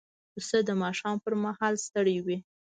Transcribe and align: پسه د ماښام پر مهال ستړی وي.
پسه 0.33 0.57
د 0.67 0.69
ماښام 0.81 1.15
پر 1.23 1.33
مهال 1.43 1.73
ستړی 1.85 2.17
وي. 2.25 2.37